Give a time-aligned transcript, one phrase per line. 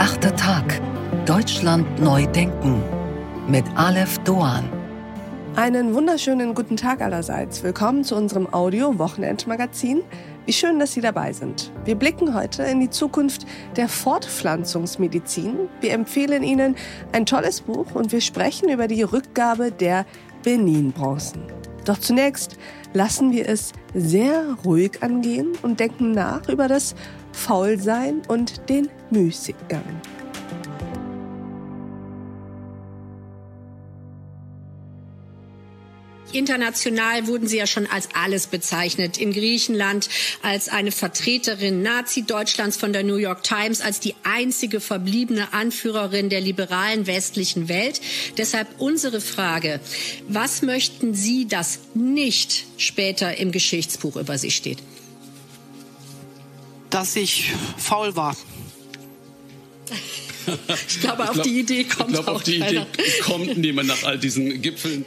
[0.00, 0.80] Der achte Tag.
[1.26, 2.82] Deutschland neu denken.
[3.46, 4.66] Mit Aleph Doan.
[5.56, 7.62] Einen wunderschönen guten Tag allerseits.
[7.62, 10.02] Willkommen zu unserem Audio-Wochenendmagazin.
[10.46, 11.70] Wie schön, dass Sie dabei sind.
[11.84, 13.44] Wir blicken heute in die Zukunft
[13.76, 15.68] der Fortpflanzungsmedizin.
[15.82, 16.76] Wir empfehlen Ihnen
[17.12, 20.06] ein tolles Buch und wir sprechen über die Rückgabe der
[20.42, 21.42] Benin-Bronzen.
[21.84, 22.56] Doch zunächst
[22.94, 26.94] lassen wir es sehr ruhig angehen und denken nach über das
[27.32, 30.00] Faulsein und den Müßiggang.
[36.32, 39.18] International wurden sie ja schon als alles bezeichnet.
[39.18, 40.08] In Griechenland
[40.42, 46.40] als eine Vertreterin Nazi-Deutschlands von der New York Times, als die einzige verbliebene Anführerin der
[46.40, 48.00] liberalen westlichen Welt.
[48.36, 49.80] Deshalb unsere Frage,
[50.28, 54.78] was möchten Sie, dass nicht später im Geschichtsbuch über Sie steht?
[56.90, 58.36] Dass ich faul war.
[60.86, 62.82] Ich glaube, auf die Idee kommt Ich glaube, auch auf die keiner.
[62.82, 65.04] Idee kommt niemand nach all diesen Gipfeln.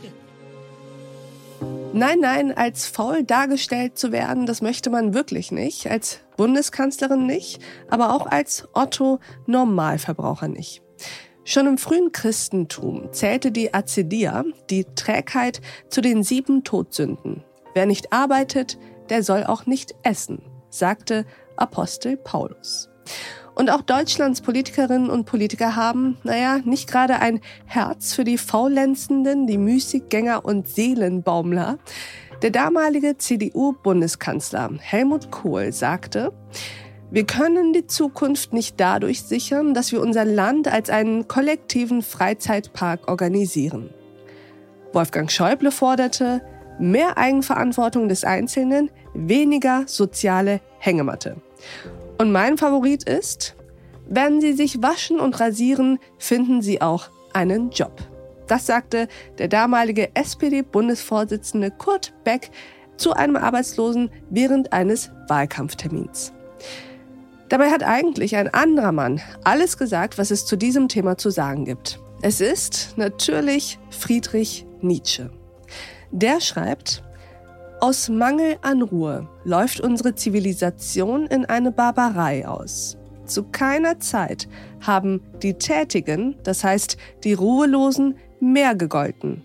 [1.96, 5.88] Nein, nein, als faul dargestellt zu werden, das möchte man wirklich nicht.
[5.88, 10.82] Als Bundeskanzlerin nicht, aber auch als Otto Normalverbraucher nicht.
[11.46, 17.44] Schon im frühen Christentum zählte die Acedia, die Trägheit, zu den sieben Todsünden.
[17.76, 18.78] Wer nicht arbeitet,
[19.10, 21.26] der soll auch nicht essen, sagte
[21.58, 22.90] Apostel Paulus.
[23.56, 29.46] Und auch Deutschlands Politikerinnen und Politiker haben, naja, nicht gerade ein Herz für die Faulenzenden,
[29.46, 31.78] die Müßiggänger und Seelenbaumler.
[32.42, 36.34] Der damalige CDU-Bundeskanzler Helmut Kohl sagte,
[37.12, 43.08] wir können die Zukunft nicht dadurch sichern, dass wir unser Land als einen kollektiven Freizeitpark
[43.08, 43.92] organisieren.
[44.94, 46.42] Wolfgang Schäuble forderte
[46.80, 51.36] mehr Eigenverantwortung des Einzelnen, weniger soziale Hängematte.
[52.24, 53.54] Und mein Favorit ist,
[54.08, 57.92] wenn Sie sich waschen und rasieren, finden Sie auch einen Job.
[58.48, 59.10] Das sagte
[59.40, 62.50] der damalige SPD-Bundesvorsitzende Kurt Beck
[62.96, 66.32] zu einem Arbeitslosen während eines Wahlkampftermins.
[67.50, 71.66] Dabei hat eigentlich ein anderer Mann alles gesagt, was es zu diesem Thema zu sagen
[71.66, 72.00] gibt.
[72.22, 75.30] Es ist natürlich Friedrich Nietzsche.
[76.12, 77.04] Der schreibt,
[77.84, 82.98] aus Mangel an Ruhe läuft unsere Zivilisation in eine Barbarei aus.
[83.26, 84.48] Zu keiner Zeit
[84.80, 86.96] haben die Tätigen, das heißt
[87.26, 89.44] die Ruhelosen, mehr gegolten.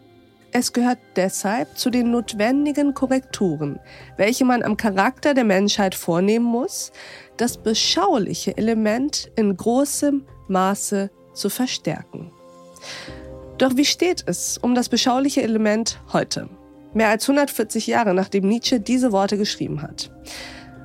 [0.52, 3.80] Es gehört deshalb zu den notwendigen Korrekturen,
[4.16, 6.92] welche man am Charakter der Menschheit vornehmen muss,
[7.38, 12.30] das beschauliche Element in großem Maße zu verstärken.
[13.58, 16.48] Doch wie steht es um das beschauliche Element heute?
[16.94, 20.10] Mehr als 140 Jahre nachdem Nietzsche diese Worte geschrieben hat.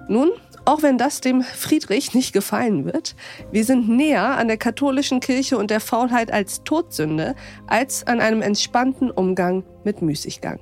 [0.07, 0.31] Nun,
[0.65, 3.15] auch wenn das dem Friedrich nicht gefallen wird,
[3.51, 7.35] wir sind näher an der katholischen Kirche und der Faulheit als Todsünde
[7.67, 10.59] als an einem entspannten Umgang mit Müßiggang.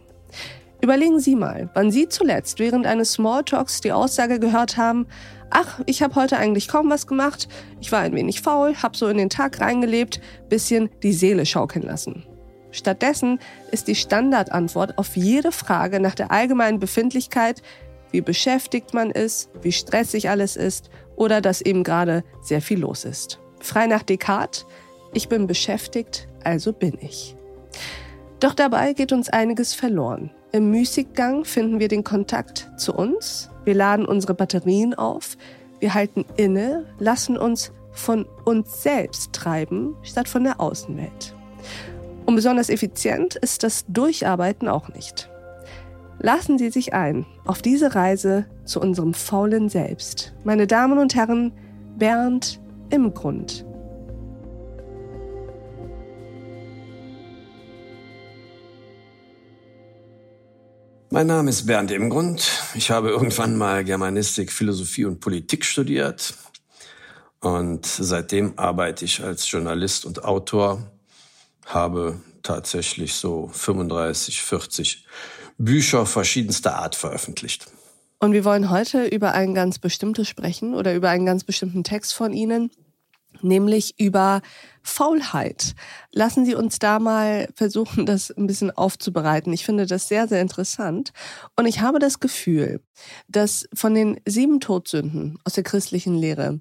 [0.82, 5.06] Überlegen Sie mal, wann Sie zuletzt während eines Smalltalks die Aussage gehört haben,
[5.52, 7.48] ach, ich habe heute eigentlich kaum was gemacht,
[7.80, 10.20] ich war ein wenig faul, habe so in den Tag reingelebt,
[10.50, 12.24] bisschen die Seele schaukeln lassen.
[12.72, 13.40] Stattdessen
[13.72, 17.62] ist die Standardantwort auf jede Frage nach der allgemeinen Befindlichkeit,
[18.12, 23.06] wie beschäftigt man ist, wie stressig alles ist oder dass eben gerade sehr viel los
[23.06, 23.40] ist.
[23.60, 24.66] Frei nach Descartes,
[25.14, 27.36] ich bin beschäftigt, also bin ich.
[28.40, 30.32] Doch dabei geht uns einiges verloren.
[30.52, 35.38] Im Müßiggang finden wir den Kontakt zu uns, wir laden unsere Batterien auf,
[35.80, 41.36] wir halten inne, lassen uns von uns selbst treiben, statt von der Außenwelt.
[42.32, 45.30] Und besonders effizient ist das Durcharbeiten auch nicht.
[46.18, 50.32] Lassen Sie sich ein auf diese Reise zu unserem faulen Selbst.
[50.46, 51.52] Meine Damen und Herren,
[51.98, 53.66] Bernd im Grund.
[61.10, 62.50] Mein Name ist Bernd Imgrund.
[62.76, 66.34] Ich habe irgendwann mal Germanistik, Philosophie und Politik studiert.
[67.42, 70.82] Und seitdem arbeite ich als Journalist und Autor,
[71.66, 75.06] habe tatsächlich so 35, 40
[75.58, 77.68] Bücher verschiedenster Art veröffentlicht.
[78.20, 82.14] Und wir wollen heute über ein ganz bestimmtes sprechen oder über einen ganz bestimmten Text
[82.14, 82.70] von Ihnen,
[83.42, 84.42] nämlich über
[84.84, 85.74] Faulheit.
[86.12, 89.54] Lassen Sie uns da mal versuchen, das ein bisschen aufzubereiten.
[89.54, 91.14] Ich finde das sehr, sehr interessant.
[91.56, 92.82] Und ich habe das Gefühl,
[93.28, 96.60] dass von den sieben Todsünden aus der christlichen Lehre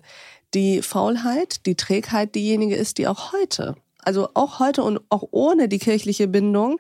[0.55, 5.69] die Faulheit, die Trägheit diejenige ist, die auch heute, also auch heute und auch ohne
[5.69, 6.79] die kirchliche Bindung,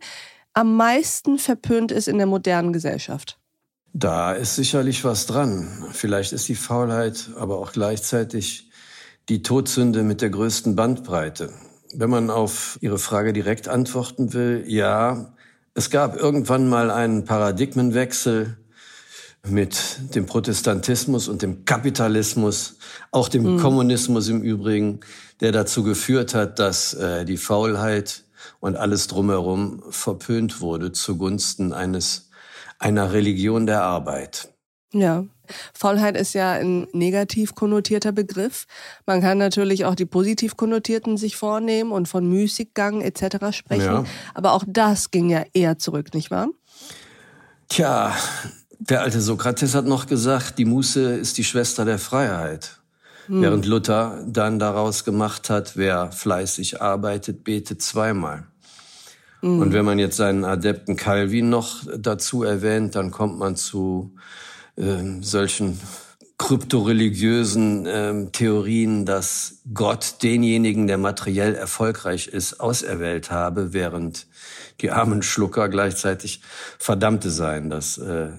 [0.53, 3.39] am meisten verpönt ist in der modernen Gesellschaft.
[3.93, 5.87] Da ist sicherlich was dran.
[5.93, 8.71] Vielleicht ist die Faulheit aber auch gleichzeitig
[9.29, 11.53] die Todsünde mit der größten Bandbreite.
[11.93, 15.35] Wenn man auf Ihre Frage direkt antworten will, ja,
[15.75, 18.60] es gab irgendwann mal einen Paradigmenwechsel
[19.49, 22.77] mit dem Protestantismus und dem Kapitalismus,
[23.11, 23.61] auch dem mhm.
[23.61, 25.01] Kommunismus im Übrigen,
[25.41, 28.25] der dazu geführt hat, dass äh, die Faulheit
[28.61, 32.31] und alles drumherum verpönt wurde zugunsten eines
[32.79, 34.49] einer Religion der Arbeit.
[34.93, 35.25] Ja,
[35.75, 38.67] Faulheit ist ja ein negativ konnotierter Begriff.
[39.07, 43.57] Man kann natürlich auch die positiv konnotierten sich vornehmen und von Müßiggang etc.
[43.57, 43.85] sprechen.
[43.85, 44.05] Ja.
[44.35, 46.49] Aber auch das ging ja eher zurück, nicht wahr?
[47.69, 48.15] Tja,
[48.81, 52.79] der alte Sokrates hat noch gesagt, die Muße ist die Schwester der Freiheit.
[53.27, 53.43] Hm.
[53.43, 58.45] Während Luther dann daraus gemacht hat, wer fleißig arbeitet, betet zweimal.
[59.41, 59.61] Hm.
[59.61, 64.15] Und wenn man jetzt seinen Adepten Calvin noch dazu erwähnt, dann kommt man zu
[64.77, 65.79] äh, solchen
[66.41, 74.27] kryptoreligiösen äh, Theorien, dass Gott denjenigen, der materiell erfolgreich ist, auserwählt habe, während
[74.81, 76.41] die armen Schlucker gleichzeitig
[76.79, 77.69] Verdammte seien.
[77.69, 78.31] Das, äh,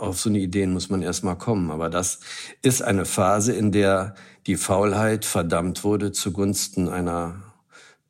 [0.00, 1.70] auf so eine Ideen muss man erstmal kommen.
[1.70, 2.20] Aber das
[2.62, 4.14] ist eine Phase, in der
[4.46, 7.42] die Faulheit verdammt wurde zugunsten einer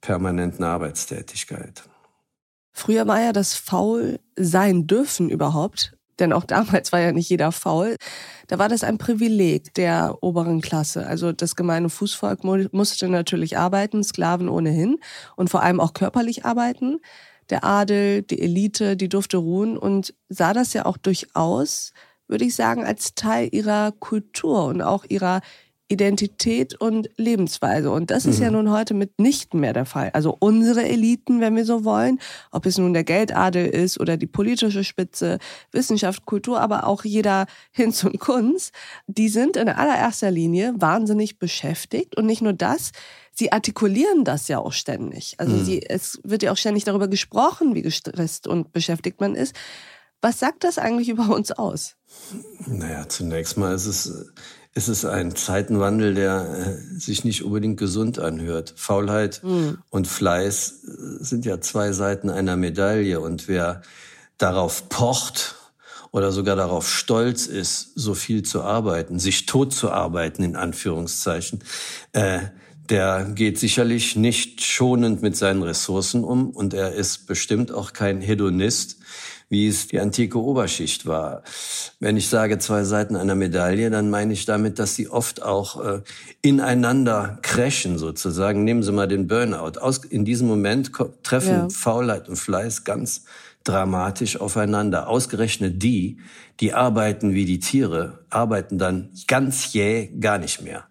[0.03, 1.83] permanenten Arbeitstätigkeit.
[2.71, 7.53] Früher war ja das Faul sein dürfen überhaupt denn auch damals war ja nicht jeder
[7.53, 7.97] faul.
[8.49, 11.07] Da war das ein Privileg der oberen Klasse.
[11.07, 14.99] Also das gemeine Fußvolk musste natürlich arbeiten, Sklaven ohnehin
[15.37, 16.99] und vor allem auch körperlich arbeiten.
[17.51, 21.93] Der Adel, die Elite, die durfte ruhen und sah das ja auch durchaus,
[22.29, 25.41] würde ich sagen, als Teil ihrer Kultur und auch ihrer
[25.89, 27.91] Identität und Lebensweise.
[27.91, 28.45] Und das ist mhm.
[28.45, 30.11] ja nun heute mitnichten mehr der Fall.
[30.15, 32.19] Also unsere Eliten, wenn wir so wollen,
[32.51, 35.39] ob es nun der Geldadel ist oder die politische Spitze,
[35.71, 38.73] Wissenschaft, Kultur, aber auch jeder Hinz und Kunst,
[39.07, 42.17] die sind in allererster Linie wahnsinnig beschäftigt.
[42.17, 42.91] Und nicht nur das,
[43.33, 45.37] sie artikulieren das ja auch ständig.
[45.39, 45.65] Also mhm.
[45.65, 49.55] sie, es wird ja auch ständig darüber gesprochen, wie gestresst und beschäftigt man ist.
[50.21, 51.95] Was sagt das eigentlich über uns aus?
[52.67, 54.33] Naja, zunächst mal ist es
[54.77, 58.75] es ist ein Zeitenwandel, der äh, sich nicht unbedingt gesund anhört.
[58.77, 59.79] Faulheit mhm.
[59.89, 63.21] und Fleiß äh, sind ja zwei Seiten einer Medaille.
[63.21, 63.81] Und wer
[64.37, 65.55] darauf pocht
[66.11, 71.65] oder sogar darauf stolz ist, so viel zu arbeiten, sich tot zu arbeiten, in Anführungszeichen,
[72.13, 72.41] äh,
[72.91, 78.21] der geht sicherlich nicht schonend mit seinen Ressourcen um und er ist bestimmt auch kein
[78.21, 78.99] Hedonist,
[79.49, 81.43] wie es die antike Oberschicht war.
[82.01, 85.85] Wenn ich sage zwei Seiten einer Medaille, dann meine ich damit, dass sie oft auch
[85.85, 86.03] äh,
[86.43, 88.65] ineinander crashen sozusagen.
[88.65, 89.79] Nehmen Sie mal den Burnout.
[89.81, 91.69] Aus, in diesem Moment treffen ja.
[91.69, 93.25] Faulheit und Fleiß ganz
[93.63, 95.09] dramatisch aufeinander.
[95.09, 96.19] Ausgerechnet die,
[96.61, 100.85] die arbeiten wie die Tiere, arbeiten dann ganz jäh gar nicht mehr.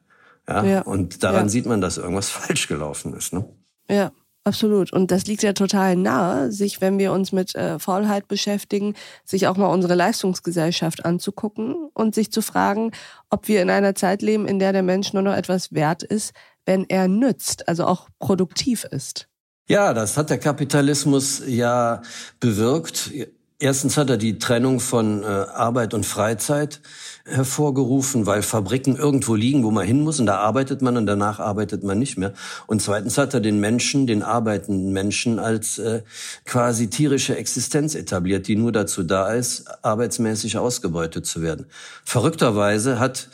[0.48, 0.64] Ja?
[0.64, 0.82] ja.
[0.82, 1.50] Und daran ja.
[1.50, 3.34] sieht man, dass irgendwas falsch gelaufen ist.
[3.34, 3.46] Ne?
[3.90, 4.12] Ja.
[4.48, 4.94] Absolut.
[4.94, 8.94] Und das liegt ja total nahe, sich, wenn wir uns mit äh, Faulheit beschäftigen,
[9.24, 12.92] sich auch mal unsere Leistungsgesellschaft anzugucken und sich zu fragen,
[13.32, 16.32] ob wir in einer Zeit leben, in der der Mensch nur noch etwas wert ist,
[16.64, 19.28] wenn er nützt, also auch produktiv ist.
[19.68, 22.04] Ja, das hat der Kapitalismus ja
[22.40, 23.12] bewirkt.
[23.58, 26.82] Erstens hat er die Trennung von äh, Arbeit und Freizeit
[27.26, 31.40] hervorgerufen, weil Fabriken irgendwo liegen, wo man hin muss und da arbeitet man und danach
[31.40, 32.34] arbeitet man nicht mehr.
[32.68, 36.04] Und zweitens hat er den Menschen, den arbeitenden Menschen als äh,
[36.44, 41.66] quasi tierische Existenz etabliert, die nur dazu da ist, arbeitsmäßig ausgebeutet zu werden.
[42.04, 43.30] Verrückterweise hat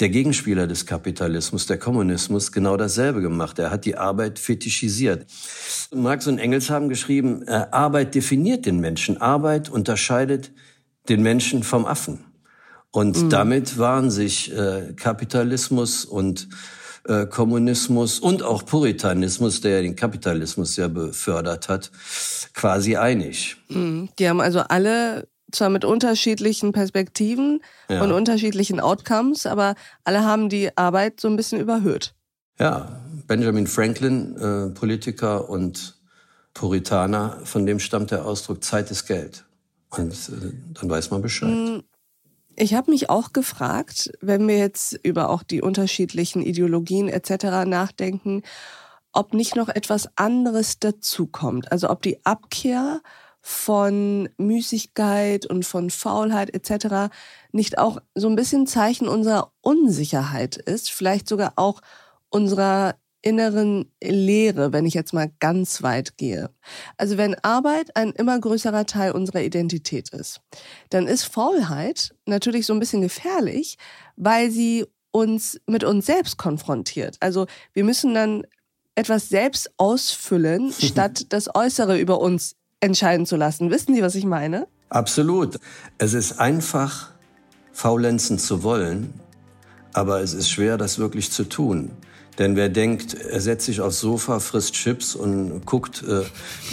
[0.00, 3.58] der Gegenspieler des Kapitalismus, der Kommunismus, genau dasselbe gemacht.
[3.58, 5.26] Er hat die Arbeit fetischisiert.
[5.94, 9.20] Marx und Engels haben geschrieben, äh, Arbeit definiert den Menschen.
[9.20, 10.52] Arbeit unterscheidet
[11.08, 12.24] den Menschen vom Affen.
[12.90, 13.30] Und mhm.
[13.30, 16.48] damit waren sich äh, Kapitalismus und
[17.06, 21.90] äh, Kommunismus und auch Puritanismus, der ja den Kapitalismus sehr befördert hat,
[22.54, 23.56] quasi einig.
[23.68, 24.08] Mhm.
[24.18, 28.02] Die haben also alle zwar mit unterschiedlichen Perspektiven ja.
[28.02, 32.14] und unterschiedlichen Outcomes, aber alle haben die Arbeit so ein bisschen überhöht.
[32.58, 35.98] Ja, Benjamin Franklin, äh, Politiker und
[36.52, 39.44] Puritaner, von dem stammt der Ausdruck Zeit ist Geld.
[39.90, 41.50] Und äh, dann weiß man Bescheid.
[41.50, 41.80] Mm,
[42.56, 47.66] ich habe mich auch gefragt, wenn wir jetzt über auch die unterschiedlichen Ideologien etc.
[47.66, 48.42] nachdenken,
[49.12, 51.72] ob nicht noch etwas anderes dazukommt.
[51.72, 53.00] Also ob die Abkehr
[53.40, 57.12] von Müßigkeit und von Faulheit etc.
[57.52, 61.80] nicht auch so ein bisschen Zeichen unserer Unsicherheit ist, vielleicht sogar auch
[62.28, 66.50] unserer inneren Leere, wenn ich jetzt mal ganz weit gehe.
[66.96, 70.40] Also wenn Arbeit ein immer größerer Teil unserer Identität ist,
[70.88, 73.76] dann ist Faulheit natürlich so ein bisschen gefährlich,
[74.16, 77.16] weil sie uns mit uns selbst konfrontiert.
[77.20, 78.46] Also wir müssen dann
[78.94, 83.70] etwas selbst ausfüllen, statt das Äußere über uns entscheiden zu lassen.
[83.70, 84.66] Wissen Sie, was ich meine?
[84.88, 85.58] Absolut.
[85.98, 87.10] Es ist einfach,
[87.72, 89.14] faulenzen zu wollen,
[89.92, 91.90] aber es ist schwer, das wirklich zu tun.
[92.38, 96.22] Denn wer denkt, er setzt sich aufs Sofa, frisst Chips und guckt äh,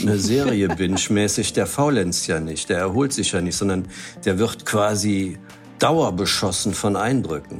[0.01, 3.87] eine Serie binge-mäßig, der faulenzt ja nicht, der erholt sich ja nicht, sondern
[4.23, 5.37] der wird quasi
[5.79, 7.57] dauerbeschossen von Eindrücken.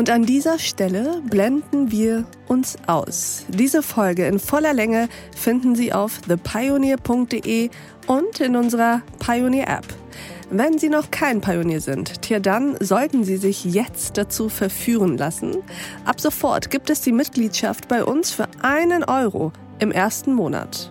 [0.00, 3.44] Und an dieser Stelle blenden wir uns aus.
[3.48, 7.68] Diese Folge in voller Länge finden Sie auf thepioneer.de
[8.06, 9.84] und in unserer Pioneer App.
[10.48, 15.58] Wenn Sie noch kein Pionier sind, tja, dann sollten Sie sich jetzt dazu verführen lassen.
[16.06, 20.90] Ab sofort gibt es die Mitgliedschaft bei uns für einen Euro im ersten Monat.